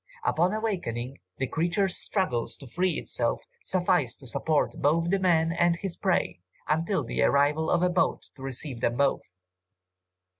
[0.23, 5.75] Upon awakening, the creature's struggles to free itself suffice to support both the man and
[5.75, 9.35] his prey, until the arrival of a boat to receive them both.